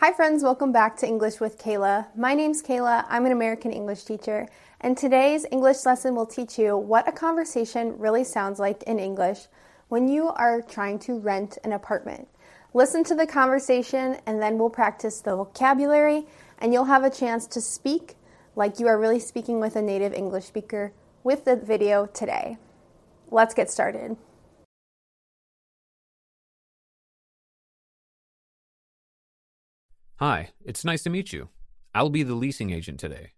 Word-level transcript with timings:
Hi, 0.00 0.14
friends, 0.14 0.42
welcome 0.42 0.72
back 0.72 0.96
to 0.96 1.06
English 1.06 1.40
with 1.40 1.58
Kayla. 1.58 2.06
My 2.16 2.32
name's 2.32 2.62
Kayla, 2.62 3.04
I'm 3.10 3.26
an 3.26 3.32
American 3.32 3.70
English 3.70 4.04
teacher, 4.04 4.48
and 4.80 4.96
today's 4.96 5.44
English 5.52 5.84
lesson 5.84 6.14
will 6.14 6.24
teach 6.24 6.58
you 6.58 6.74
what 6.74 7.06
a 7.06 7.12
conversation 7.12 7.98
really 7.98 8.24
sounds 8.24 8.58
like 8.58 8.82
in 8.84 8.98
English 8.98 9.40
when 9.88 10.08
you 10.08 10.28
are 10.28 10.62
trying 10.62 11.00
to 11.00 11.18
rent 11.18 11.58
an 11.64 11.74
apartment. 11.74 12.28
Listen 12.72 13.04
to 13.04 13.14
the 13.14 13.26
conversation, 13.26 14.16
and 14.24 14.40
then 14.40 14.56
we'll 14.56 14.70
practice 14.70 15.20
the 15.20 15.36
vocabulary, 15.36 16.26
and 16.60 16.72
you'll 16.72 16.84
have 16.84 17.04
a 17.04 17.10
chance 17.10 17.46
to 17.48 17.60
speak 17.60 18.16
like 18.56 18.80
you 18.80 18.86
are 18.86 18.98
really 18.98 19.20
speaking 19.20 19.60
with 19.60 19.76
a 19.76 19.82
native 19.82 20.14
English 20.14 20.46
speaker 20.46 20.94
with 21.24 21.44
the 21.44 21.56
video 21.56 22.06
today. 22.06 22.56
Let's 23.30 23.52
get 23.52 23.68
started. 23.68 24.16
Hi, 30.20 30.50
it's 30.62 30.84
nice 30.84 31.02
to 31.04 31.08
meet 31.08 31.32
you. 31.32 31.48
I'll 31.94 32.10
be 32.10 32.22
the 32.22 32.34
leasing 32.34 32.68
agent 32.68 33.00
today. 33.00 33.30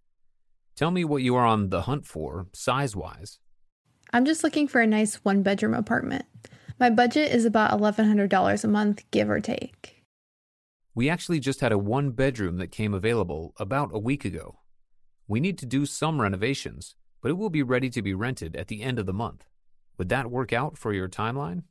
Tell 0.74 0.90
me 0.90 1.04
what 1.04 1.22
you 1.22 1.36
are 1.36 1.46
on 1.46 1.68
the 1.68 1.82
hunt 1.82 2.06
for, 2.06 2.48
size 2.52 2.96
wise. 2.96 3.38
I'm 4.12 4.24
just 4.24 4.42
looking 4.42 4.66
for 4.66 4.80
a 4.80 4.86
nice 4.86 5.14
one 5.24 5.44
bedroom 5.44 5.74
apartment. 5.74 6.24
My 6.80 6.90
budget 6.90 7.32
is 7.32 7.44
about 7.44 7.78
$1,100 7.78 8.64
a 8.64 8.66
month, 8.66 9.04
give 9.12 9.30
or 9.30 9.38
take. 9.38 10.02
We 10.92 11.08
actually 11.08 11.38
just 11.38 11.60
had 11.60 11.70
a 11.70 11.78
one 11.78 12.10
bedroom 12.10 12.56
that 12.56 12.72
came 12.72 12.94
available 12.94 13.54
about 13.60 13.90
a 13.94 14.00
week 14.00 14.24
ago. 14.24 14.58
We 15.28 15.38
need 15.38 15.58
to 15.58 15.66
do 15.66 15.86
some 15.86 16.20
renovations, 16.20 16.96
but 17.20 17.30
it 17.30 17.38
will 17.38 17.48
be 17.48 17.62
ready 17.62 17.90
to 17.90 18.02
be 18.02 18.12
rented 18.12 18.56
at 18.56 18.66
the 18.66 18.82
end 18.82 18.98
of 18.98 19.06
the 19.06 19.12
month. 19.12 19.44
Would 19.98 20.08
that 20.08 20.32
work 20.32 20.52
out 20.52 20.76
for 20.76 20.92
your 20.92 21.08
timeline? 21.08 21.62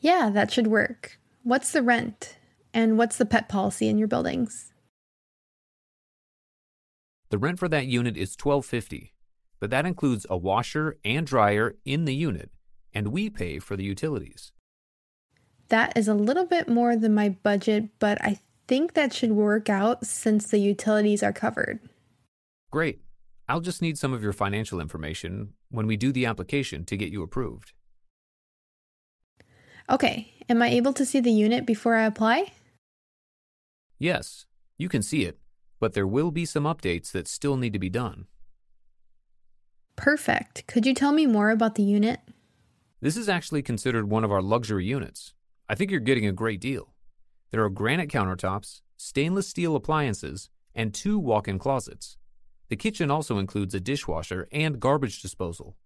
Yeah, 0.00 0.30
that 0.32 0.50
should 0.50 0.68
work. 0.68 1.18
What's 1.42 1.72
the 1.72 1.82
rent? 1.82 2.38
And 2.74 2.98
what's 2.98 3.16
the 3.16 3.24
pet 3.24 3.48
policy 3.48 3.88
in 3.88 3.98
your 3.98 4.08
buildings? 4.08 4.72
The 7.30 7.38
rent 7.38 7.60
for 7.60 7.68
that 7.68 7.86
unit 7.86 8.16
is 8.16 8.36
$12.50, 8.36 9.12
but 9.60 9.70
that 9.70 9.86
includes 9.86 10.26
a 10.28 10.36
washer 10.36 10.98
and 11.04 11.24
dryer 11.24 11.76
in 11.84 12.04
the 12.04 12.14
unit, 12.14 12.50
and 12.92 13.08
we 13.08 13.30
pay 13.30 13.60
for 13.60 13.76
the 13.76 13.84
utilities. 13.84 14.52
That 15.68 15.96
is 15.96 16.08
a 16.08 16.14
little 16.14 16.46
bit 16.46 16.68
more 16.68 16.96
than 16.96 17.14
my 17.14 17.28
budget, 17.28 17.90
but 18.00 18.22
I 18.22 18.40
think 18.66 18.94
that 18.94 19.12
should 19.12 19.32
work 19.32 19.70
out 19.70 20.04
since 20.04 20.50
the 20.50 20.58
utilities 20.58 21.22
are 21.22 21.32
covered. 21.32 21.78
Great. 22.72 23.00
I'll 23.48 23.60
just 23.60 23.82
need 23.82 23.98
some 23.98 24.12
of 24.12 24.22
your 24.22 24.32
financial 24.32 24.80
information 24.80 25.54
when 25.70 25.86
we 25.86 25.96
do 25.96 26.10
the 26.12 26.26
application 26.26 26.84
to 26.86 26.96
get 26.96 27.12
you 27.12 27.22
approved. 27.22 27.72
Okay, 29.88 30.34
am 30.48 30.60
I 30.62 30.70
able 30.70 30.92
to 30.94 31.06
see 31.06 31.20
the 31.20 31.30
unit 31.30 31.66
before 31.66 31.94
I 31.94 32.04
apply? 32.04 32.52
Yes, 34.04 34.44
you 34.76 34.90
can 34.90 35.00
see 35.00 35.24
it, 35.24 35.38
but 35.80 35.94
there 35.94 36.06
will 36.06 36.30
be 36.30 36.44
some 36.44 36.64
updates 36.64 37.10
that 37.12 37.26
still 37.26 37.56
need 37.56 37.72
to 37.72 37.78
be 37.78 37.88
done. 37.88 38.26
Perfect. 39.96 40.66
Could 40.66 40.84
you 40.84 40.92
tell 40.92 41.10
me 41.10 41.24
more 41.24 41.48
about 41.48 41.76
the 41.76 41.84
unit? 41.84 42.20
This 43.00 43.16
is 43.16 43.30
actually 43.30 43.62
considered 43.62 44.10
one 44.10 44.22
of 44.22 44.30
our 44.30 44.42
luxury 44.42 44.84
units. 44.84 45.32
I 45.70 45.74
think 45.74 45.90
you're 45.90 46.00
getting 46.00 46.26
a 46.26 46.32
great 46.32 46.60
deal. 46.60 46.92
There 47.50 47.64
are 47.64 47.70
granite 47.70 48.10
countertops, 48.10 48.82
stainless 48.98 49.48
steel 49.48 49.74
appliances, 49.74 50.50
and 50.74 50.92
two 50.92 51.18
walk 51.18 51.48
in 51.48 51.58
closets. 51.58 52.18
The 52.68 52.76
kitchen 52.76 53.10
also 53.10 53.38
includes 53.38 53.74
a 53.74 53.80
dishwasher 53.80 54.48
and 54.52 54.80
garbage 54.80 55.22
disposal. 55.22 55.78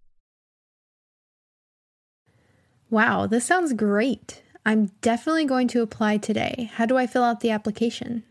Wow, 2.89 3.27
this 3.27 3.45
sounds 3.45 3.71
great. 3.71 4.43
I'm 4.69 4.91
definitely 5.01 5.45
going 5.45 5.67
to 5.69 5.81
apply 5.81 6.17
today. 6.17 6.69
How 6.75 6.85
do 6.85 6.95
I 6.95 7.07
fill 7.07 7.23
out 7.23 7.39
the 7.39 7.49
application? 7.49 8.21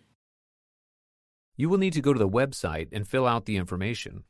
You 1.56 1.68
will 1.68 1.78
need 1.78 1.94
to 1.94 2.00
go 2.00 2.12
to 2.12 2.18
the 2.18 2.28
website 2.28 2.90
and 2.92 3.08
fill 3.08 3.26
out 3.26 3.46
the 3.46 3.56
information. 3.56 4.22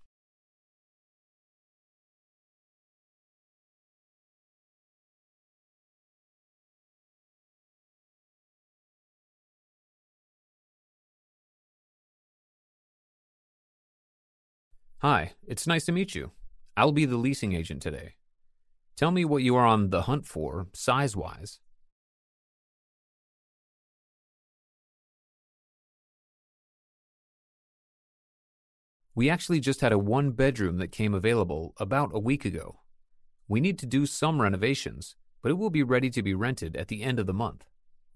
Hi, 15.03 15.33
it's 15.47 15.67
nice 15.67 15.85
to 15.85 15.93
meet 15.93 16.15
you. 16.15 16.31
I'll 16.75 16.93
be 16.93 17.05
the 17.05 17.19
leasing 17.19 17.53
agent 17.53 17.83
today. 17.83 18.15
Tell 18.97 19.11
me 19.11 19.27
what 19.27 19.43
you 19.43 19.55
are 19.57 19.67
on 19.67 19.91
the 19.91 20.03
hunt 20.05 20.27
for, 20.27 20.69
size 20.73 21.15
wise. 21.15 21.61
We 29.19 29.29
actually 29.29 29.59
just 29.59 29.81
had 29.81 29.91
a 29.91 29.99
one 29.99 30.31
bedroom 30.31 30.79
that 30.79 30.93
came 30.93 31.13
available 31.13 31.75
about 31.79 32.13
a 32.15 32.21
week 32.21 32.45
ago. 32.45 32.83
We 33.49 33.61
need 33.61 33.77
to 33.81 33.85
do 33.85 34.07
some 34.07 34.41
renovations, 34.41 35.17
but 35.43 35.51
it 35.51 35.59
will 35.59 35.71
be 35.71 35.83
ready 35.83 36.09
to 36.11 36.23
be 36.23 36.35
rented 36.35 36.77
at 36.77 36.87
the 36.87 37.03
end 37.03 37.19
of 37.19 37.27
the 37.27 37.35
month. 37.35 37.65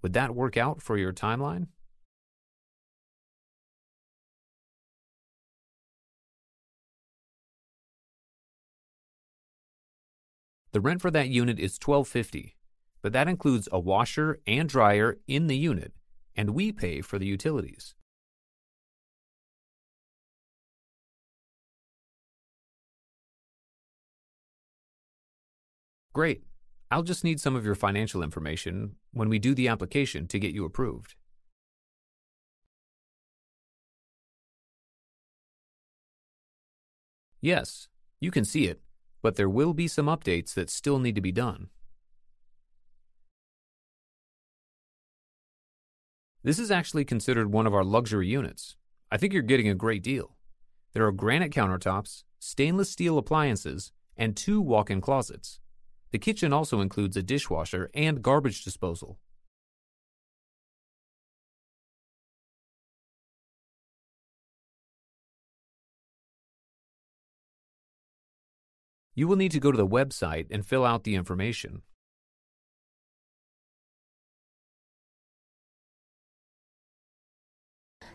Would 0.01 0.13
that 0.13 0.37
work 0.37 0.57
out 0.57 0.81
for 0.81 0.97
your 0.97 1.13
timeline? 1.13 1.67
The 10.71 10.81
rent 10.81 11.03
for 11.03 11.11
that 11.11 11.31
unit 11.31 11.59
is 11.59 11.81
$12.50, 11.81 12.53
but 13.03 13.13
that 13.13 13.27
includes 13.27 13.69
a 13.73 13.81
washer 13.81 14.39
and 14.47 14.69
dryer 14.69 15.19
in 15.27 15.49
the 15.49 15.57
unit, 15.57 15.95
and 16.37 16.51
we 16.51 16.71
pay 16.71 17.01
for 17.01 17.19
the 17.19 17.27
utilities. 17.27 17.97
Great. 26.12 26.43
I'll 26.91 27.03
just 27.03 27.25
need 27.25 27.41
some 27.41 27.56
of 27.56 27.65
your 27.65 27.75
financial 27.75 28.23
information 28.23 28.97
when 29.12 29.31
we 29.31 29.39
do 29.39 29.55
the 29.55 29.69
application 29.69 30.27
to 30.28 30.39
get 30.39 30.53
you 30.53 30.67
approved. 30.67 31.15
Yes, 37.41 37.89
you 38.21 38.31
can 38.31 38.45
see 38.45 38.67
it, 38.67 38.81
but 39.22 39.37
there 39.37 39.49
will 39.49 39.72
be 39.72 39.89
some 39.89 40.06
updates 40.06 40.53
that 40.55 40.69
still 40.69 40.99
need 40.99 41.15
to 41.15 41.21
be 41.22 41.33
done. 41.33 41.71
This 46.45 46.59
is 46.59 46.71
actually 46.71 47.05
considered 47.05 47.53
one 47.53 47.67
of 47.67 47.75
our 47.75 47.84
luxury 47.84 48.28
units. 48.28 48.77
I 49.11 49.17
think 49.17 49.33
you're 49.33 49.43
getting 49.43 49.69
a 49.69 49.75
great 49.75 50.03
deal. 50.03 50.37
There 50.93 51.06
are 51.06 51.12
granite 51.12 51.53
countertops, 51.53 52.25
stainless 52.39 52.91
steel 52.91 53.17
appliances, 53.17 53.93
and 54.17 54.37
two 54.37 54.61
walk 54.61 54.91
in 54.91 55.01
closets. 55.01 55.62
The 56.12 56.19
kitchen 56.19 56.53
also 56.53 56.83
includes 56.83 57.17
a 57.17 57.23
dishwasher 57.23 57.91
and 57.95 58.23
garbage 58.23 58.62
disposal. 58.62 59.19
You 69.15 69.27
will 69.27 69.36
need 69.36 69.53
to 69.53 69.60
go 69.60 69.71
to 69.71 69.77
the 69.77 69.86
website 69.86 70.47
and 70.51 70.66
fill 70.66 70.84
out 70.84 71.04
the 71.04 71.15
information. 71.15 71.83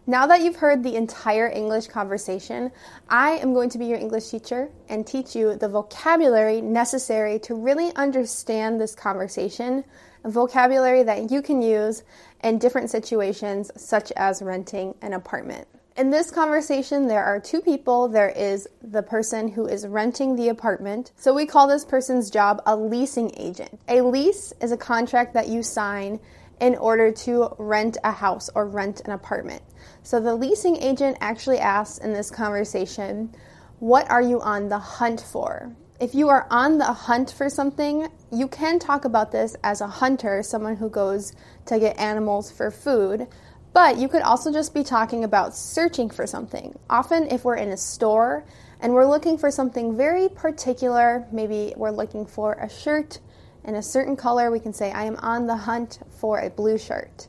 Now 0.10 0.26
that 0.28 0.40
you've 0.40 0.56
heard 0.56 0.84
the 0.84 0.96
entire 0.96 1.50
English 1.50 1.88
conversation, 1.88 2.72
I 3.10 3.32
am 3.32 3.54
going 3.54 3.70
to 3.72 3.78
be 3.78 3.88
your 3.88 3.98
English 3.98 4.30
teacher 4.30 4.70
and 4.88 5.06
teach 5.06 5.36
you 5.36 5.58
the 5.58 5.68
vocabulary 5.68 6.62
necessary 6.62 7.40
to 7.40 7.56
really 7.56 7.94
understand 7.94 8.80
this 8.80 8.96
conversation, 8.96 9.84
vocabulary 10.24 11.04
that 11.04 11.30
you 11.30 11.42
can 11.42 11.62
use 11.62 12.04
in 12.42 12.58
different 12.58 12.90
situations, 12.90 13.70
such 13.76 14.14
as 14.16 14.42
renting 14.42 14.96
an 15.02 15.12
apartment. 15.12 15.68
In 15.98 16.10
this 16.10 16.32
conversation, 16.32 17.08
there 17.08 17.26
are 17.26 17.42
two 17.42 17.60
people. 17.60 18.08
There 18.08 18.30
is 18.30 18.66
the 18.82 19.04
person 19.04 19.50
who 19.50 19.68
is 19.68 19.86
renting 19.86 20.38
the 20.38 20.48
apartment. 20.48 21.12
So 21.18 21.34
we 21.34 21.46
call 21.46 21.68
this 21.68 21.84
person's 21.84 22.30
job 22.30 22.62
a 22.66 22.78
leasing 22.78 23.34
agent. 23.36 23.78
A 23.90 24.00
lease 24.00 24.54
is 24.62 24.72
a 24.72 24.78
contract 24.78 25.34
that 25.34 25.50
you 25.50 25.64
sign 25.64 26.22
in 26.60 26.76
order 26.76 27.12
to 27.12 27.50
rent 27.58 27.98
a 28.04 28.12
house 28.12 28.50
or 28.56 28.68
rent 28.68 29.02
an 29.06 29.12
apartment. 29.12 29.62
So 30.04 30.20
the 30.20 30.36
leasing 30.36 30.78
agent 30.78 31.18
actually 31.22 31.60
asks 31.60 31.98
in 31.98 32.14
this 32.14 32.32
conversation, 32.32 33.36
What 33.80 34.10
are 34.10 34.22
you 34.22 34.42
on 34.42 34.70
the 34.70 34.80
hunt 34.80 35.22
for? 35.22 35.76
If 36.00 36.14
you 36.14 36.30
are 36.30 36.46
on 36.52 36.78
the 36.78 36.86
hunt 36.86 37.32
for 37.32 37.50
something, 37.50 38.08
you 38.32 38.48
can 38.48 38.78
talk 38.78 39.06
about 39.06 39.32
this 39.32 39.56
as 39.64 39.82
a 39.82 39.88
hunter, 39.88 40.44
someone 40.44 40.76
who 40.76 40.90
goes 40.90 41.34
to 41.66 41.80
get 41.80 41.98
animals 42.00 42.52
for 42.52 42.70
food. 42.70 43.28
But 43.74 43.98
you 43.98 44.08
could 44.08 44.22
also 44.22 44.52
just 44.52 44.74
be 44.74 44.84
talking 44.84 45.24
about 45.24 45.56
searching 45.56 46.10
for 46.10 46.26
something. 46.26 46.78
Often, 46.90 47.32
if 47.32 47.44
we're 47.44 47.58
in 47.58 47.70
a 47.70 47.78
store 47.78 48.46
and 48.80 48.94
we're 48.94 49.06
looking 49.06 49.38
for 49.38 49.52
something 49.52 49.98
very 49.98 50.30
particular, 50.30 51.28
maybe 51.32 51.74
we're 51.76 51.92
looking 51.92 52.26
for 52.26 52.54
a 52.54 52.70
shirt 52.70 53.20
in 53.68 53.76
a 53.76 53.84
certain 53.84 54.16
color, 54.16 54.50
we 54.50 54.62
can 54.62 54.74
say, 54.74 54.92
I 54.92 55.04
am 55.04 55.18
on 55.18 55.46
the 55.46 55.56
hunt 55.56 56.00
for 56.10 56.40
a 56.40 56.50
blue 56.50 56.78
shirt. 56.78 57.28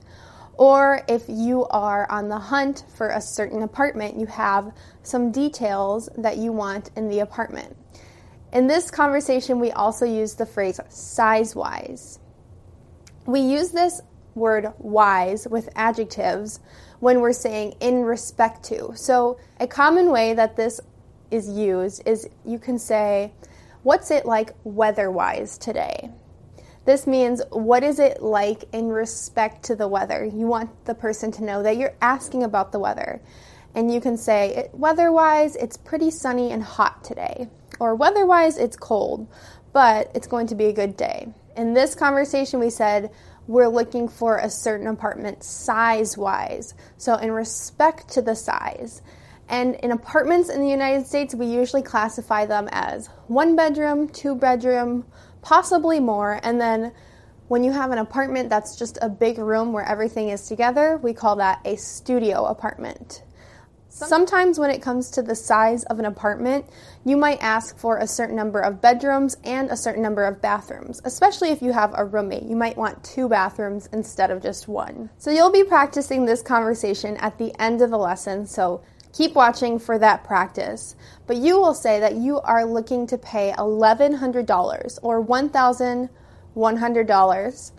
Or 0.56 1.02
if 1.08 1.25
you 1.29 1.67
are 1.67 2.11
on 2.11 2.29
the 2.29 2.38
hunt 2.38 2.85
for 2.96 3.11
a 3.11 3.20
certain 3.20 3.62
apartment, 3.62 4.19
you 4.19 4.26
have 4.26 4.73
some 5.02 5.32
details 5.32 6.08
that 6.17 6.37
you 6.37 6.52
want 6.52 6.90
in 6.96 7.08
the 7.08 7.20
apartment. 7.20 7.76
In 8.52 8.69
this 8.69 8.90
conversation, 8.90 9.58
we 9.58 9.73
also 9.73 10.06
use 10.06 10.35
the 10.35 10.46
phrase 10.46 10.81
size 10.88 11.55
wise. 11.55 12.20
We 13.26 13.40
use 13.40 13.70
this 13.70 14.00
word 14.35 14.73
wise 14.79 15.46
with 15.49 15.69
adjectives 15.75 16.61
when 17.00 17.20
we're 17.20 17.32
saying 17.32 17.75
in 17.81 18.02
respect 18.02 18.64
to. 18.67 18.93
So, 18.94 19.38
a 19.61 19.67
common 19.67 20.11
way 20.11 20.35
that 20.35 20.56
this 20.56 20.81
is 21.31 21.49
used 21.49 22.02
is 22.06 22.29
you 22.44 22.58
can 22.58 22.79
say, 22.79 23.32
What's 23.82 24.11
it 24.11 24.26
like 24.26 24.55
weather 24.64 25.11
wise 25.11 25.56
today? 25.56 26.11
This 26.88 27.06
means, 27.06 27.43
what 27.50 27.85
is 27.85 27.99
it 27.99 28.23
like 28.23 28.64
in 28.73 28.88
respect 28.88 29.64
to 29.64 29.76
the 29.76 29.87
weather? 29.87 30.25
You 30.25 30.46
want 30.46 30.87
the 30.87 30.94
person 30.94 31.31
to 31.32 31.44
know 31.44 31.62
that 31.62 31.76
you're 31.76 31.93
asking 32.00 32.44
about 32.44 32.73
the 32.73 32.79
weather. 32.79 33.20
And 33.75 33.93
you 33.93 34.00
can 34.00 34.17
say, 34.17 34.70
weather 34.73 35.12
wise, 35.12 35.55
it's 35.56 35.76
pretty 35.76 36.11
sunny 36.11 36.50
and 36.50 36.62
hot 36.62 37.05
today. 37.05 37.50
Or 37.79 37.94
weather 37.94 38.25
wise, 38.25 38.56
it's 38.56 38.75
cold, 38.75 39.29
but 39.75 40.11
it's 40.14 40.26
going 40.26 40.46
to 40.46 40.55
be 40.55 40.64
a 40.64 40.73
good 40.73 40.96
day. 40.96 41.29
In 41.58 41.75
this 41.75 41.94
conversation, 41.94 42.58
we 42.58 42.70
said, 42.70 43.11
we're 43.46 43.69
looking 43.69 44.08
for 44.08 44.38
a 44.38 44.49
certain 44.49 44.87
apartment 44.87 45.44
size 45.44 46.17
wise. 46.17 46.73
So, 46.96 47.17
in 47.17 47.32
respect 47.32 48.08
to 48.12 48.23
the 48.23 48.35
size. 48.35 49.02
And 49.50 49.75
in 49.76 49.90
apartments 49.90 50.49
in 50.49 50.62
the 50.62 50.70
United 50.70 51.06
States, 51.06 51.35
we 51.35 51.46
usually 51.49 51.82
classify 51.82 52.46
them 52.46 52.67
as 52.73 53.08
one 53.26 53.56
bedroom, 53.56 54.08
two 54.08 54.35
bedroom, 54.35 55.05
possibly 55.43 56.00
more. 56.00 56.40
And 56.43 56.61
then 56.61 56.93
when 57.49 57.64
you 57.64 57.73
have 57.73 57.90
an 57.90 57.99
apartment 57.99 58.50
that's 58.50 58.76
just 58.76 58.99
a 59.00 59.08
big 59.08 59.38
room 59.38 59.73
where 59.73 59.85
everything 59.85 60.29
is 60.29 60.46
together, 60.46 60.99
we 61.02 61.14
call 61.14 61.37
that 61.37 61.61
a 61.64 61.76
studio 61.76 62.44
apartment. 62.44 63.23
Sometimes, 63.90 64.58
when 64.61 64.70
it 64.70 64.81
comes 64.81 65.11
to 65.12 65.23
the 65.23 65.35
size 65.35 65.82
of 65.85 65.99
an 65.99 66.05
apartment, 66.05 66.67
you 67.05 67.17
might 67.17 67.43
ask 67.43 67.76
for 67.76 67.99
a 67.99 68.06
certain 68.06 68.37
number 68.37 68.61
of 68.61 68.81
bedrooms 68.81 69.37
and 69.43 69.70
a 69.70 69.76
certain 69.76 70.02
number 70.02 70.25
of 70.25 70.40
bathrooms, 70.40 71.00
especially 71.05 71.50
if 71.50 71.62
you 71.62 71.73
have 71.73 71.94
a 71.96 72.05
roommate. 72.05 72.44
You 72.44 72.55
might 72.55 72.76
want 72.76 73.02
two 73.02 73.29
bathrooms 73.29 73.88
instead 73.93 74.31
of 74.31 74.43
just 74.43 74.69
one. 74.69 75.11
So, 75.19 75.31
you'll 75.31 75.50
be 75.50 75.64
practicing 75.64 76.26
this 76.26 76.43
conversation 76.43 77.17
at 77.17 77.38
the 77.38 77.52
end 77.61 77.82
of 77.82 77.90
the 77.90 77.99
lesson, 77.99 78.46
so 78.46 78.82
keep 79.18 79.34
watching 79.34 79.78
for 79.80 79.98
that 79.98 80.22
practice. 80.22 80.94
But 81.26 81.38
you 81.38 81.58
will 81.58 81.74
say 81.74 81.98
that 81.98 82.14
you 82.14 82.38
are 82.40 82.64
looking 82.64 83.08
to 83.08 83.18
pay 83.18 83.52
$1,100 83.58 84.98
or 85.02 85.24
$1,100 85.24 87.72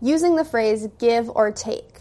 using 0.00 0.36
the 0.36 0.44
phrase 0.44 0.88
give 0.98 1.28
or 1.28 1.52
take. 1.52 2.00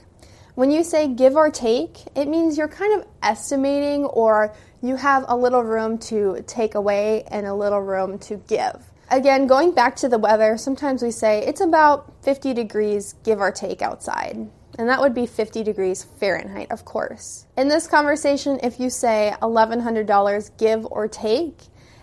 When 0.56 0.72
you 0.72 0.86
say 0.86 1.10
give 1.10 1.36
or 1.36 1.52
take, 1.52 2.04
it 2.16 2.30
means 2.30 2.58
you're 2.58 2.70
kind 2.70 3.02
of 3.02 3.08
estimating 3.22 4.06
or 4.06 4.56
you 4.82 4.96
have 4.96 5.26
a 5.28 5.36
little 5.36 5.64
room 5.64 5.98
to 5.98 6.42
take 6.48 6.76
away 6.76 7.26
and 7.28 7.46
a 7.46 7.54
little 7.54 7.82
room 7.82 8.18
to 8.20 8.38
give. 8.48 8.82
Again, 9.12 9.46
going 9.46 9.74
back 9.74 9.98
to 9.98 10.08
the 10.08 10.18
weather, 10.18 10.56
sometimes 10.58 11.04
we 11.04 11.12
say 11.12 11.46
it's 11.46 11.60
about 11.60 12.14
50 12.24 12.54
degrees 12.54 13.12
give 13.26 13.42
or 13.42 13.52
take 13.52 13.82
outside. 13.82 14.48
And 14.78 14.90
that 14.90 15.00
would 15.00 15.14
be 15.14 15.26
50 15.26 15.64
degrees 15.64 16.04
Fahrenheit, 16.04 16.72
of 16.72 16.86
course. 16.86 17.48
In 17.58 17.68
this 17.68 17.88
conversation, 17.88 18.60
if 18.62 18.80
you 18.80 18.90
say 18.90 19.34
$1,100 19.42 20.58
give 20.58 20.86
or 20.88 21.08
take, 21.08 21.58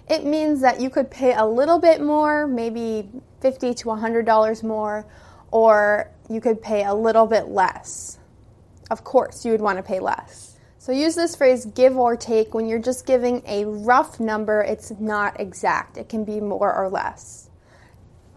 it 0.08 0.24
means 0.24 0.60
that 0.62 0.80
you 0.80 0.90
could 0.90 1.10
pay 1.10 1.34
a 1.34 1.44
little 1.44 1.78
bit 1.78 2.00
more, 2.00 2.46
maybe 2.46 3.08
50 3.40 3.74
to 3.74 3.84
$100 3.86 4.62
more, 4.62 5.06
or 5.50 6.10
you 6.30 6.40
could 6.40 6.62
pay 6.62 6.84
a 6.84 6.94
little 6.94 7.26
bit 7.26 7.48
less 7.48 8.18
of 8.92 9.02
course 9.04 9.44
you 9.44 9.50
would 9.50 9.60
want 9.60 9.78
to 9.78 9.82
pay 9.82 9.98
less. 9.98 10.58
So 10.78 10.92
use 10.92 11.14
this 11.14 11.34
phrase 11.34 11.64
give 11.64 11.96
or 11.96 12.14
take 12.14 12.54
when 12.54 12.68
you're 12.68 12.78
just 12.78 13.06
giving 13.06 13.42
a 13.46 13.64
rough 13.64 14.20
number, 14.20 14.60
it's 14.60 14.92
not 15.00 15.40
exact. 15.40 15.96
It 15.96 16.08
can 16.08 16.24
be 16.24 16.40
more 16.40 16.72
or 16.72 16.90
less. 16.90 17.48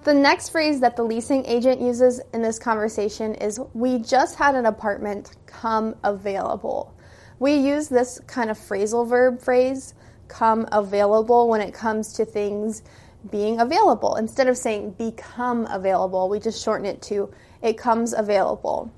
The 0.05 0.13
next 0.13 0.49
phrase 0.49 0.81
that 0.81 0.95
the 0.95 1.01
leasing 1.01 1.47
agent 1.47 1.81
uses 1.81 2.21
in 2.31 2.43
this 2.43 2.59
conversation 2.59 3.33
is 3.33 3.59
we 3.73 3.97
just 3.97 4.35
had 4.35 4.53
an 4.53 4.67
apartment 4.67 5.35
come 5.47 5.95
available. 6.03 6.95
We 7.39 7.55
use 7.55 7.89
this 7.89 8.21
kind 8.27 8.51
of 8.51 8.57
phrasal 8.59 9.09
verb 9.09 9.41
phrase, 9.41 9.95
come 10.27 10.67
available, 10.71 11.49
when 11.49 11.59
it 11.59 11.73
comes 11.73 12.13
to 12.13 12.25
things 12.25 12.83
being 13.31 13.59
available. 13.59 14.15
Instead 14.17 14.47
of 14.47 14.59
saying 14.59 14.91
become 14.91 15.65
available, 15.71 16.29
we 16.29 16.39
just 16.39 16.63
shorten 16.63 16.85
it 16.85 17.01
to 17.01 17.33
it 17.63 17.75
comes 17.75 18.13
available. 18.13 18.93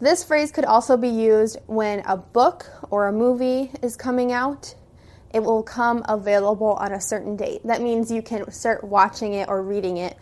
This 0.00 0.24
phrase 0.24 0.52
could 0.52 0.64
also 0.64 0.96
be 0.96 1.10
used 1.10 1.58
when 1.66 2.00
a 2.06 2.16
book 2.16 2.64
or 2.88 3.08
a 3.08 3.12
movie 3.12 3.72
is 3.82 3.94
coming 3.94 4.32
out. 4.32 4.74
It 5.34 5.40
will 5.40 5.62
come 5.62 6.02
available 6.08 6.72
on 6.80 6.92
a 6.92 7.00
certain 7.00 7.36
date. 7.36 7.60
That 7.66 7.82
means 7.82 8.10
you 8.10 8.22
can 8.22 8.50
start 8.50 8.84
watching 8.84 9.34
it 9.34 9.50
or 9.50 9.62
reading 9.62 9.98
it 9.98 10.16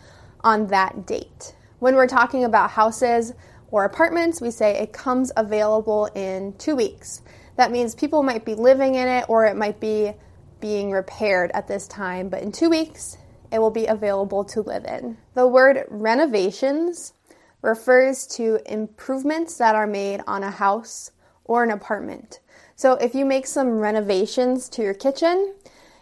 on 0.45 0.67
that 0.67 1.05
date. 1.05 1.53
When 1.79 1.95
we're 1.95 2.07
talking 2.07 2.45
about 2.45 2.71
houses 2.71 3.33
or 3.71 3.83
apartments, 3.83 4.39
we 4.39 4.51
say 4.51 4.77
it 4.77 4.93
comes 4.93 5.33
available 5.35 6.05
in 6.15 6.53
two 6.57 6.75
weeks. 6.75 7.21
That 7.57 7.71
means 7.71 7.95
people 7.95 8.23
might 8.23 8.45
be 8.45 8.53
living 8.53 8.95
in 8.95 9.07
it 9.07 9.25
or 9.27 9.45
it 9.45 9.57
might 9.57 9.81
be 9.81 10.13
being 10.61 10.91
repaired 10.91 11.51
at 11.53 11.67
this 11.67 11.87
time, 11.87 12.29
but 12.29 12.41
in 12.41 12.51
two 12.51 12.69
weeks, 12.69 13.17
it 13.51 13.59
will 13.59 13.71
be 13.71 13.85
available 13.87 14.43
to 14.45 14.61
live 14.61 14.85
in. 14.85 15.17
The 15.33 15.47
word 15.47 15.85
renovations 15.89 17.13
refers 17.61 18.27
to 18.27 18.59
improvements 18.71 19.57
that 19.57 19.75
are 19.75 19.87
made 19.87 20.21
on 20.27 20.43
a 20.43 20.51
house 20.51 21.11
or 21.43 21.63
an 21.63 21.71
apartment. 21.71 22.39
So 22.75 22.93
if 22.93 23.15
you 23.15 23.25
make 23.25 23.47
some 23.47 23.79
renovations 23.79 24.69
to 24.69 24.81
your 24.81 24.93
kitchen, 24.93 25.55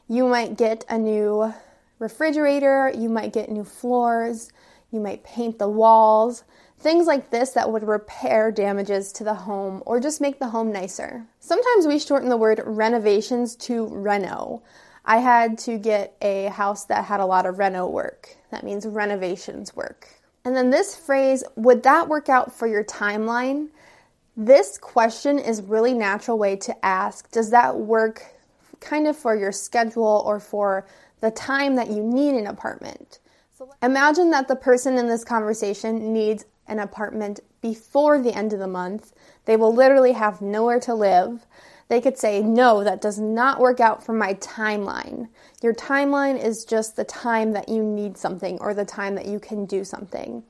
you 0.08 0.28
might 0.28 0.58
get 0.58 0.86
a 0.90 0.98
new 0.98 1.54
refrigerator, 2.04 2.92
you 2.96 3.10
might 3.10 3.34
get 3.34 3.50
new 3.50 3.64
floors, 3.64 4.52
you 4.92 5.00
might 5.00 5.24
paint 5.24 5.58
the 5.58 5.68
walls, 5.68 6.44
things 6.78 7.08
like 7.08 7.32
this 7.32 7.52
that 7.52 7.72
would 7.72 7.88
repair 7.88 8.52
damages 8.52 9.12
to 9.14 9.24
the 9.24 9.34
home 9.34 9.82
or 9.86 10.00
just 10.00 10.22
make 10.22 10.38
the 10.38 10.50
home 10.50 10.72
nicer. 10.72 11.26
Sometimes 11.40 11.88
we 11.88 11.98
shorten 11.98 12.30
the 12.30 12.38
word 12.38 12.62
renovations 12.66 13.56
to 13.56 13.88
reno. 13.88 14.62
I 15.06 15.18
had 15.18 15.58
to 15.60 15.78
get 15.78 16.16
a 16.22 16.48
house 16.48 16.86
that 16.86 17.06
had 17.06 17.22
a 17.22 17.26
lot 17.26 17.46
of 17.46 17.58
reno 17.58 17.88
work. 17.88 18.36
That 18.52 18.64
means 18.64 18.86
renovations 18.86 19.76
work. 19.76 20.10
And 20.46 20.56
then 20.56 20.70
this 20.70 20.96
phrase, 20.96 21.44
would 21.56 21.84
that 21.84 22.10
work 22.10 22.28
out 22.28 22.54
for 22.54 22.68
your 22.68 22.84
timeline? 22.84 23.70
This 24.36 24.78
question 24.78 25.40
is 25.40 25.62
really 25.62 25.94
natural 25.94 26.38
way 26.38 26.58
to 26.58 26.86
ask, 26.86 27.32
does 27.32 27.50
that 27.52 27.78
work 27.78 28.26
kind 28.82 29.08
of 29.08 29.16
for 29.18 29.36
your 29.36 29.54
schedule 29.54 30.22
or 30.26 30.40
for 30.40 30.86
the 31.24 31.32
time 31.32 31.76
that 31.78 31.90
you 31.90 32.04
need 32.04 32.36
an 32.36 32.46
apartment? 32.46 33.20
Imagine 33.82 34.30
that 34.32 34.48
the 34.48 34.56
person 34.56 34.98
in 34.98 35.08
this 35.08 35.24
conversation 35.24 36.14
needs 36.14 36.46
an 36.68 36.80
apartment 36.80 37.40
before 37.62 38.22
the 38.22 38.34
end 38.34 38.54
of 38.54 38.60
the 38.60 38.68
month. 38.68 39.14
They 39.46 39.56
will 39.56 39.74
literally 39.74 40.12
have 40.12 40.42
nowhere 40.42 40.80
to 40.82 40.94
live 40.94 41.48
they 41.94 42.02
could 42.02 42.18
say, 42.18 42.42
no, 42.42 42.84
that 42.84 43.02
does 43.02 43.20
not 43.20 43.60
work 43.60 43.80
out 43.80 44.04
for 44.04 44.14
my 44.14 44.34
timeline. 44.36 45.28
Your 45.62 45.74
timeline 45.74 46.44
is 46.44 46.66
just 46.66 46.96
the 46.96 47.04
time 47.04 47.52
that 47.52 47.70
you 47.70 47.84
need 47.84 48.18
something 48.18 48.58
or 48.62 48.74
the 48.74 48.84
time 48.84 49.16
that 49.16 49.28
you 49.28 49.40
can 49.40 49.66
do 49.66 49.84
something. 49.84 50.44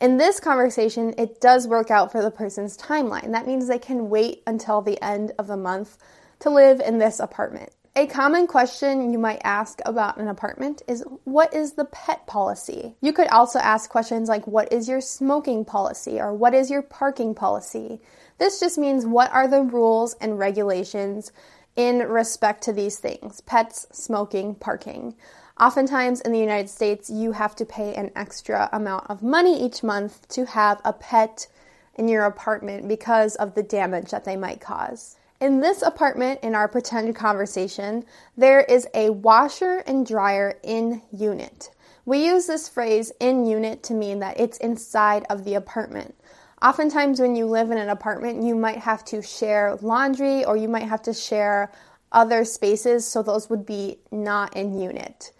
In 0.00 0.16
this 0.16 0.40
conversation, 0.40 1.14
it 1.18 1.40
does 1.40 1.66
work 1.66 1.90
out 1.90 2.12
for 2.12 2.22
the 2.22 2.30
person's 2.30 2.76
timeline. 2.76 3.32
That 3.32 3.46
means 3.46 3.66
they 3.66 3.78
can 3.78 4.08
wait 4.08 4.42
until 4.46 4.80
the 4.80 5.02
end 5.02 5.32
of 5.38 5.48
the 5.48 5.56
month 5.56 5.98
to 6.40 6.50
live 6.50 6.80
in 6.80 6.98
this 6.98 7.18
apartment. 7.18 7.70
A 7.98 8.06
common 8.06 8.46
question 8.46 9.10
you 9.10 9.18
might 9.18 9.40
ask 9.42 9.80
about 9.86 10.18
an 10.18 10.28
apartment 10.28 10.82
is 10.86 11.02
what 11.24 11.54
is 11.54 11.72
the 11.72 11.86
pet 11.86 12.26
policy? 12.26 12.94
You 13.00 13.14
could 13.14 13.28
also 13.28 13.58
ask 13.58 13.88
questions 13.88 14.28
like 14.28 14.46
what 14.46 14.70
is 14.70 14.86
your 14.86 15.00
smoking 15.00 15.64
policy 15.64 16.20
or 16.20 16.34
what 16.34 16.52
is 16.52 16.70
your 16.70 16.82
parking 16.82 17.34
policy? 17.34 18.02
This 18.36 18.60
just 18.60 18.76
means 18.76 19.06
what 19.06 19.32
are 19.32 19.48
the 19.48 19.62
rules 19.62 20.12
and 20.20 20.38
regulations 20.38 21.32
in 21.74 22.00
respect 22.00 22.62
to 22.64 22.72
these 22.74 22.98
things 22.98 23.40
pets, 23.40 23.86
smoking, 23.92 24.56
parking. 24.56 25.16
Oftentimes 25.58 26.20
in 26.20 26.32
the 26.32 26.38
United 26.38 26.68
States, 26.68 27.08
you 27.08 27.32
have 27.32 27.56
to 27.56 27.64
pay 27.64 27.94
an 27.94 28.10
extra 28.14 28.68
amount 28.74 29.08
of 29.08 29.22
money 29.22 29.58
each 29.58 29.82
month 29.82 30.28
to 30.28 30.44
have 30.44 30.82
a 30.84 30.92
pet 30.92 31.46
in 31.94 32.08
your 32.08 32.26
apartment 32.26 32.88
because 32.88 33.36
of 33.36 33.54
the 33.54 33.62
damage 33.62 34.10
that 34.10 34.26
they 34.26 34.36
might 34.36 34.60
cause. 34.60 35.16
In 35.38 35.60
this 35.60 35.82
apartment, 35.82 36.40
in 36.42 36.54
our 36.54 36.66
pretend 36.66 37.14
conversation, 37.14 38.06
there 38.38 38.62
is 38.62 38.88
a 38.94 39.10
washer 39.10 39.82
and 39.86 40.06
dryer 40.06 40.58
in 40.62 41.02
unit. 41.12 41.70
We 42.06 42.24
use 42.24 42.46
this 42.46 42.70
phrase 42.70 43.12
in 43.20 43.44
unit 43.44 43.82
to 43.84 43.94
mean 43.94 44.20
that 44.20 44.40
it's 44.40 44.56
inside 44.58 45.26
of 45.28 45.44
the 45.44 45.54
apartment. 45.54 46.14
Oftentimes, 46.62 47.20
when 47.20 47.36
you 47.36 47.44
live 47.44 47.70
in 47.70 47.76
an 47.76 47.90
apartment, 47.90 48.44
you 48.44 48.54
might 48.54 48.78
have 48.78 49.04
to 49.06 49.20
share 49.20 49.76
laundry 49.82 50.42
or 50.42 50.56
you 50.56 50.68
might 50.68 50.88
have 50.88 51.02
to 51.02 51.12
share 51.12 51.70
other 52.12 52.44
spaces, 52.46 53.04
so 53.04 53.22
those 53.22 53.50
would 53.50 53.66
be 53.66 53.98
not 54.10 54.56
in 54.56 54.80
unit. 54.80 55.32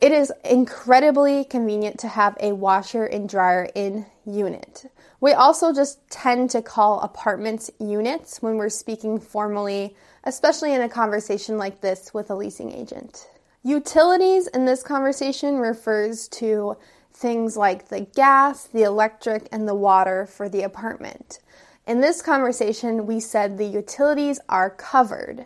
It 0.00 0.12
is 0.12 0.32
incredibly 0.46 1.44
convenient 1.44 1.98
to 2.00 2.08
have 2.08 2.34
a 2.40 2.52
washer 2.52 3.04
and 3.04 3.28
dryer 3.28 3.68
in 3.74 4.06
unit. 4.24 4.90
We 5.20 5.32
also 5.32 5.74
just 5.74 6.08
tend 6.08 6.48
to 6.50 6.62
call 6.62 7.00
apartments 7.00 7.70
units 7.78 8.40
when 8.40 8.56
we're 8.56 8.70
speaking 8.70 9.20
formally, 9.20 9.94
especially 10.24 10.72
in 10.72 10.80
a 10.80 10.88
conversation 10.88 11.58
like 11.58 11.82
this 11.82 12.14
with 12.14 12.30
a 12.30 12.34
leasing 12.34 12.72
agent. 12.72 13.28
Utilities 13.62 14.46
in 14.46 14.64
this 14.64 14.82
conversation 14.82 15.58
refers 15.58 16.28
to 16.28 16.78
things 17.12 17.58
like 17.58 17.88
the 17.88 18.00
gas, 18.00 18.64
the 18.64 18.84
electric, 18.84 19.48
and 19.52 19.68
the 19.68 19.74
water 19.74 20.24
for 20.24 20.48
the 20.48 20.62
apartment. 20.62 21.40
In 21.86 22.00
this 22.00 22.22
conversation, 22.22 23.06
we 23.06 23.20
said 23.20 23.58
the 23.58 23.66
utilities 23.66 24.40
are 24.48 24.70
covered. 24.70 25.44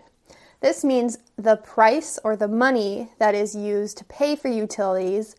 This 0.64 0.82
means 0.82 1.18
the 1.36 1.56
price 1.56 2.18
or 2.24 2.36
the 2.36 2.48
money 2.48 3.10
that 3.18 3.34
is 3.34 3.54
used 3.54 3.98
to 3.98 4.04
pay 4.06 4.34
for 4.34 4.48
utilities 4.48 5.36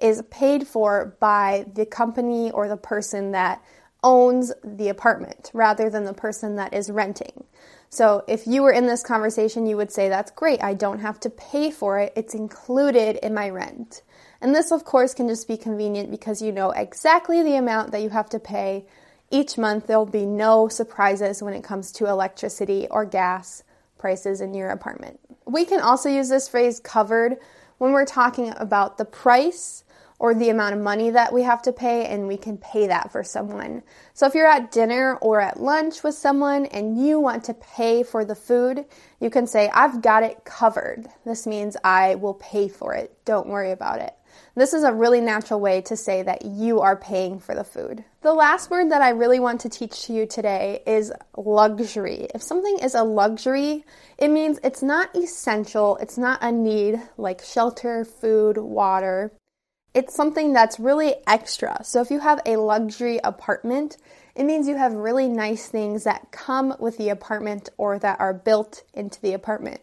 is 0.00 0.22
paid 0.30 0.68
for 0.68 1.16
by 1.18 1.66
the 1.74 1.84
company 1.84 2.52
or 2.52 2.68
the 2.68 2.76
person 2.76 3.32
that 3.32 3.60
owns 4.04 4.52
the 4.62 4.88
apartment 4.88 5.50
rather 5.52 5.90
than 5.90 6.04
the 6.04 6.14
person 6.14 6.54
that 6.54 6.74
is 6.74 6.92
renting. 6.92 7.42
So 7.90 8.22
if 8.28 8.46
you 8.46 8.62
were 8.62 8.70
in 8.70 8.86
this 8.86 9.02
conversation, 9.02 9.66
you 9.66 9.76
would 9.76 9.90
say, 9.90 10.08
That's 10.08 10.30
great, 10.30 10.62
I 10.62 10.74
don't 10.74 11.00
have 11.00 11.18
to 11.20 11.30
pay 11.30 11.72
for 11.72 11.98
it, 11.98 12.12
it's 12.14 12.34
included 12.34 13.16
in 13.16 13.34
my 13.34 13.50
rent. 13.50 14.02
And 14.40 14.54
this, 14.54 14.70
of 14.70 14.84
course, 14.84 15.12
can 15.12 15.26
just 15.26 15.48
be 15.48 15.56
convenient 15.56 16.08
because 16.08 16.40
you 16.40 16.52
know 16.52 16.70
exactly 16.70 17.42
the 17.42 17.56
amount 17.56 17.90
that 17.90 18.02
you 18.02 18.10
have 18.10 18.30
to 18.30 18.38
pay 18.38 18.86
each 19.28 19.58
month. 19.58 19.88
There 19.88 19.98
will 19.98 20.06
be 20.06 20.24
no 20.24 20.68
surprises 20.68 21.42
when 21.42 21.54
it 21.54 21.64
comes 21.64 21.90
to 21.94 22.06
electricity 22.06 22.86
or 22.92 23.04
gas 23.04 23.64
prices 23.98 24.40
in 24.40 24.54
your 24.54 24.70
apartment. 24.70 25.20
We 25.46 25.64
can 25.64 25.80
also 25.80 26.08
use 26.08 26.28
this 26.28 26.48
phrase 26.48 26.80
covered 26.80 27.36
when 27.78 27.92
we're 27.92 28.04
talking 28.04 28.52
about 28.56 28.98
the 28.98 29.04
price 29.04 29.84
or 30.18 30.34
the 30.34 30.48
amount 30.48 30.74
of 30.74 30.80
money 30.80 31.10
that 31.10 31.32
we 31.32 31.42
have 31.42 31.62
to 31.62 31.72
pay, 31.72 32.06
and 32.06 32.26
we 32.26 32.36
can 32.36 32.58
pay 32.58 32.88
that 32.88 33.12
for 33.12 33.22
someone. 33.22 33.82
So, 34.14 34.26
if 34.26 34.34
you're 34.34 34.48
at 34.48 34.72
dinner 34.72 35.14
or 35.16 35.40
at 35.40 35.60
lunch 35.60 36.02
with 36.02 36.16
someone 36.16 36.66
and 36.66 37.00
you 37.00 37.20
want 37.20 37.44
to 37.44 37.54
pay 37.54 38.02
for 38.02 38.24
the 38.24 38.34
food, 38.34 38.84
you 39.20 39.30
can 39.30 39.46
say, 39.46 39.70
I've 39.72 40.02
got 40.02 40.24
it 40.24 40.44
covered. 40.44 41.06
This 41.24 41.46
means 41.46 41.76
I 41.84 42.16
will 42.16 42.34
pay 42.34 42.68
for 42.68 42.94
it. 42.94 43.16
Don't 43.24 43.48
worry 43.48 43.70
about 43.70 44.00
it. 44.00 44.12
This 44.54 44.74
is 44.74 44.82
a 44.82 44.92
really 44.92 45.20
natural 45.20 45.60
way 45.60 45.80
to 45.82 45.96
say 45.96 46.22
that 46.22 46.44
you 46.44 46.80
are 46.80 46.96
paying 46.96 47.38
for 47.38 47.54
the 47.54 47.64
food. 47.64 48.04
The 48.22 48.34
last 48.34 48.70
word 48.70 48.90
that 48.90 49.02
I 49.02 49.10
really 49.10 49.38
want 49.38 49.60
to 49.60 49.68
teach 49.68 50.06
to 50.06 50.12
you 50.12 50.26
today 50.26 50.82
is 50.86 51.12
luxury. 51.36 52.28
If 52.34 52.42
something 52.42 52.78
is 52.80 52.94
a 52.94 53.04
luxury, 53.04 53.84
it 54.18 54.28
means 54.28 54.58
it's 54.64 54.82
not 54.82 55.14
essential, 55.14 55.96
it's 55.98 56.18
not 56.18 56.42
a 56.42 56.50
need 56.50 57.00
like 57.16 57.42
shelter, 57.42 58.04
food, 58.04 58.58
water. 58.58 59.32
It's 59.94 60.14
something 60.14 60.52
that's 60.52 60.78
really 60.78 61.14
extra. 61.26 61.82
So 61.84 62.00
if 62.00 62.10
you 62.10 62.20
have 62.20 62.40
a 62.44 62.56
luxury 62.56 63.20
apartment, 63.22 63.96
it 64.34 64.44
means 64.44 64.68
you 64.68 64.76
have 64.76 64.92
really 64.92 65.28
nice 65.28 65.68
things 65.68 66.04
that 66.04 66.30
come 66.30 66.74
with 66.78 66.96
the 66.98 67.08
apartment 67.08 67.70
or 67.76 67.98
that 67.98 68.20
are 68.20 68.34
built 68.34 68.82
into 68.94 69.20
the 69.20 69.32
apartment. 69.32 69.80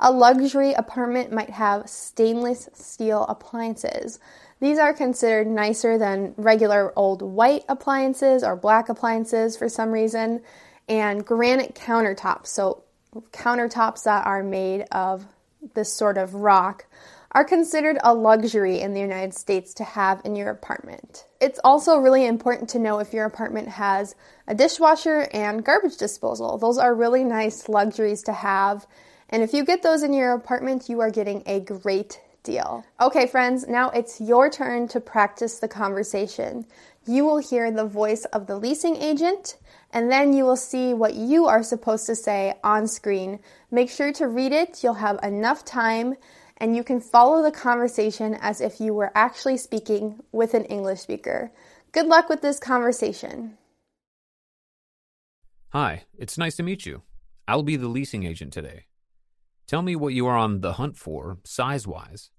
A 0.00 0.12
luxury 0.12 0.74
apartment 0.74 1.32
might 1.32 1.50
have 1.50 1.88
stainless 1.88 2.68
steel 2.72 3.24
appliances. 3.28 4.20
These 4.60 4.78
are 4.78 4.94
considered 4.94 5.48
nicer 5.48 5.98
than 5.98 6.34
regular 6.36 6.92
old 6.96 7.20
white 7.20 7.64
appliances 7.68 8.44
or 8.44 8.54
black 8.54 8.88
appliances 8.88 9.56
for 9.56 9.68
some 9.68 9.90
reason, 9.90 10.42
and 10.88 11.24
granite 11.24 11.74
countertops. 11.74 12.46
So, 12.46 12.84
countertops 13.32 14.04
that 14.04 14.26
are 14.26 14.42
made 14.42 14.82
of 14.92 15.26
this 15.74 15.92
sort 15.92 16.16
of 16.16 16.34
rock 16.34 16.86
are 17.32 17.44
considered 17.44 17.98
a 18.02 18.14
luxury 18.14 18.80
in 18.80 18.94
the 18.94 19.00
United 19.00 19.34
States 19.34 19.74
to 19.74 19.84
have 19.84 20.22
in 20.24 20.34
your 20.34 20.50
apartment. 20.50 21.26
It's 21.40 21.60
also 21.62 21.98
really 21.98 22.24
important 22.24 22.70
to 22.70 22.78
know 22.78 23.00
if 23.00 23.12
your 23.12 23.26
apartment 23.26 23.68
has 23.68 24.14
a 24.46 24.54
dishwasher 24.54 25.28
and 25.32 25.64
garbage 25.64 25.96
disposal. 25.96 26.56
Those 26.56 26.78
are 26.78 26.94
really 26.94 27.24
nice 27.24 27.68
luxuries 27.68 28.22
to 28.22 28.32
have 28.32 28.86
and 29.28 29.42
if 29.42 29.52
you 29.52 29.64
get 29.64 29.82
those 29.82 30.02
in 30.02 30.12
your 30.12 30.32
apartment, 30.32 30.88
you 30.88 31.00
are 31.00 31.10
getting 31.10 31.42
a 31.46 31.60
great 31.60 32.20
deal. 32.42 32.84
Okay, 33.00 33.26
friends, 33.26 33.66
now 33.68 33.90
it's 33.90 34.20
your 34.20 34.48
turn 34.48 34.88
to 34.88 35.00
practice 35.00 35.58
the 35.58 35.68
conversation. 35.68 36.64
You 37.06 37.24
will 37.24 37.38
hear 37.38 37.70
the 37.70 37.84
voice 37.84 38.24
of 38.26 38.46
the 38.46 38.56
leasing 38.56 38.96
agent, 38.96 39.56
and 39.92 40.10
then 40.10 40.32
you 40.32 40.44
will 40.44 40.56
see 40.56 40.94
what 40.94 41.14
you 41.14 41.46
are 41.46 41.62
supposed 41.62 42.06
to 42.06 42.14
say 42.14 42.54
on 42.64 42.86
screen. 42.86 43.40
Make 43.70 43.90
sure 43.90 44.12
to 44.14 44.28
read 44.28 44.52
it, 44.52 44.82
you'll 44.82 44.94
have 44.94 45.18
enough 45.22 45.64
time, 45.64 46.16
and 46.56 46.74
you 46.74 46.82
can 46.82 47.00
follow 47.00 47.42
the 47.42 47.52
conversation 47.52 48.36
as 48.40 48.60
if 48.60 48.80
you 48.80 48.92
were 48.94 49.12
actually 49.14 49.56
speaking 49.56 50.20
with 50.32 50.54
an 50.54 50.64
English 50.64 51.00
speaker. 51.00 51.50
Good 51.92 52.06
luck 52.06 52.28
with 52.28 52.42
this 52.42 52.58
conversation. 52.58 53.56
Hi, 55.72 56.04
it's 56.16 56.38
nice 56.38 56.56
to 56.56 56.62
meet 56.62 56.86
you. 56.86 57.02
I'll 57.46 57.62
be 57.62 57.76
the 57.76 57.88
leasing 57.88 58.24
agent 58.24 58.52
today. 58.52 58.86
Tell 59.68 59.82
me 59.82 59.94
what 59.94 60.14
you 60.14 60.26
are 60.26 60.36
on 60.36 60.62
the 60.62 60.72
hunt 60.72 60.96
for, 60.96 61.36
size 61.44 61.86
wise. 61.86 62.30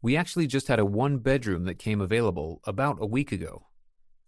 We 0.00 0.16
actually 0.16 0.46
just 0.46 0.68
had 0.68 0.78
a 0.78 0.86
one 0.86 1.18
bedroom 1.18 1.64
that 1.64 1.78
came 1.78 2.00
available 2.00 2.62
about 2.64 2.96
a 2.98 3.06
week 3.06 3.30
ago. 3.30 3.66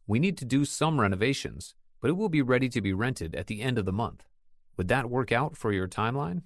We 0.06 0.18
need 0.18 0.36
to 0.38 0.44
do 0.44 0.66
some 0.66 1.00
renovations, 1.00 1.74
but 2.02 2.10
it 2.10 2.18
will 2.18 2.28
be 2.28 2.42
ready 2.42 2.68
to 2.68 2.82
be 2.82 2.92
rented 2.92 3.34
at 3.34 3.46
the 3.46 3.62
end 3.62 3.78
of 3.78 3.86
the 3.86 3.92
month. 3.92 4.24
Would 4.76 4.88
that 4.88 5.08
work 5.08 5.32
out 5.32 5.56
for 5.56 5.72
your 5.72 5.88
timeline? 5.88 6.42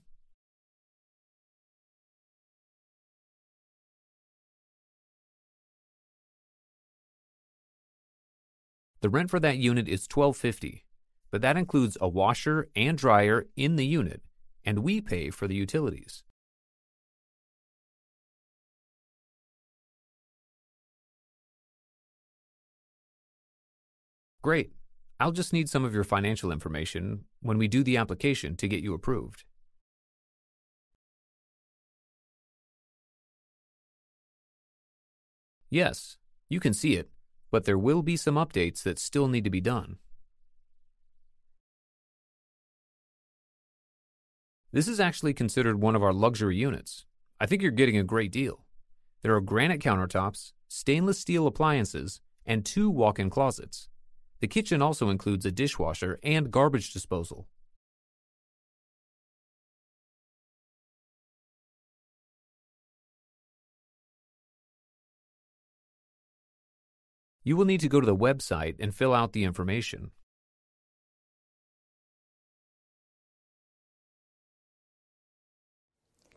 The 9.01 9.09
rent 9.09 9.31
for 9.31 9.41
that 9.41 9.57
unit 9.57 9.89
is 9.89 10.07
1250, 10.07 10.85
but 11.31 11.41
that 11.41 11.57
includes 11.57 11.97
a 12.01 12.09
washer 12.09 12.69
and 12.77 12.99
dryer 12.99 13.47
in 13.57 13.77
the 13.77 13.87
unit, 13.87 14.23
and 14.63 14.81
we 14.81 15.01
pay 15.01 15.31
for 15.31 15.49
the 15.49 15.55
utilities. 15.55 16.23
Great. 24.43 24.73
I'll 25.19 25.33
just 25.33 25.53
need 25.53 25.69
some 25.69 25.85
of 25.85 25.95
your 25.95 26.05
financial 26.05 26.51
information 26.51 27.25
when 27.41 27.59
we 27.59 27.69
do 27.69 27.83
the 27.83 27.97
application 27.97 28.57
to 28.57 28.69
get 28.69 28.83
you 28.83 28.95
approved. 28.95 29.45
Yes, 35.71 36.17
you 36.49 36.59
can 36.59 36.75
see 36.75 36.95
it 36.97 37.11
but 37.51 37.65
there 37.65 37.79
will 37.79 38.03
be 38.03 38.17
some 38.17 38.37
updates 38.37 38.83
that 38.83 38.99
still 38.99 39.29
need 39.29 39.45
to 39.45 39.51
be 39.51 39.61
done. 39.61 39.99
This 44.73 44.87
is 44.87 45.01
actually 45.01 45.35
considered 45.35 45.81
one 45.81 45.97
of 45.97 46.03
our 46.03 46.13
luxury 46.13 46.57
units. 46.57 47.05
I 47.41 47.47
think 47.47 47.61
you're 47.61 47.73
getting 47.73 47.97
a 47.97 48.05
great 48.05 48.31
deal. 48.31 48.65
There 49.23 49.35
are 49.35 49.41
granite 49.41 49.81
countertops, 49.81 50.53
stainless 50.69 51.19
steel 51.19 51.47
appliances, 51.47 52.21
and 52.47 52.65
two 52.65 52.89
walk 52.89 53.19
in 53.19 53.31
closets. 53.31 53.89
The 54.41 54.47
kitchen 54.47 54.81
also 54.81 55.11
includes 55.11 55.45
a 55.45 55.51
dishwasher 55.51 56.19
and 56.23 56.51
garbage 56.51 56.93
disposal. 56.93 57.49
You 67.51 67.57
will 67.57 67.65
need 67.65 67.81
to 67.81 67.89
go 67.89 67.99
to 67.99 68.07
the 68.07 68.15
website 68.15 68.77
and 68.79 68.95
fill 68.95 69.13
out 69.13 69.33
the 69.33 69.43
information. 69.43 70.13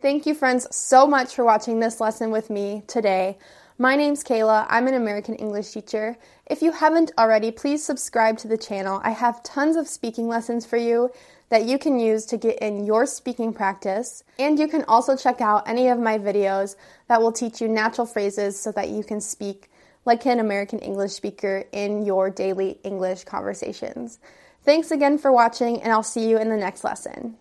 Thank 0.02 0.26
you, 0.26 0.34
friends, 0.34 0.66
so 0.76 1.06
much 1.06 1.36
for 1.36 1.46
watching 1.46 1.80
this 1.80 2.02
lesson 2.02 2.32
with 2.32 2.50
me 2.50 2.82
today. 2.88 3.38
My 3.78 3.96
name's 3.96 4.24
Kayla. 4.24 4.66
I'm 4.70 4.88
an 4.88 4.96
American 4.96 5.36
English 5.36 5.70
teacher. 5.70 6.18
If 6.48 6.64
you 6.64 6.72
haven't 6.72 7.12
already, 7.20 7.52
please 7.52 7.86
subscribe 7.86 8.40
to 8.40 8.48
the 8.48 8.58
channel. 8.58 9.00
I 9.04 9.12
have 9.12 9.44
tons 9.44 9.76
of 9.76 9.88
speaking 9.88 10.28
lessons 10.28 10.66
for 10.66 10.78
you. 10.78 11.12
that 11.50 11.66
you 11.66 11.78
can 11.78 12.00
use 12.00 12.26
to 12.26 12.36
get 12.36 12.58
in 12.64 12.84
your 12.84 13.06
speaking 13.06 13.54
practice. 13.54 14.24
And 14.40 14.58
you 14.58 14.68
can 14.68 14.84
also 14.86 15.16
check 15.16 15.40
out 15.40 15.70
any 15.70 15.88
of 15.88 16.00
my 16.00 16.18
videos 16.18 16.76
that 17.08 17.22
will 17.22 17.32
teach 17.32 17.62
you 17.62 17.68
natural 17.68 18.08
phrases 18.08 18.60
so 18.60 18.72
that 18.72 18.90
you 18.90 19.04
can 19.04 19.22
speak 19.22 19.70
like 20.06 20.26
an 20.26 20.40
American 20.40 20.80
English 20.80 21.12
speaker 21.12 21.66
in 21.72 22.06
your 22.06 22.30
daily 22.30 22.80
English 22.84 23.24
conversations. 23.24 24.20
Thanks 24.64 24.92
again 24.92 25.18
for 25.18 25.32
watching, 25.32 25.82
and 25.82 25.92
I'll 25.92 26.04
see 26.04 26.30
you 26.30 26.38
in 26.38 26.50
the 26.50 26.58
next 26.58 26.84
lesson. 26.84 27.36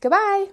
Goodbye! 0.00 0.48